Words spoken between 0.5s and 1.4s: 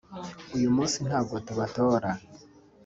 uyu munsi ntabwo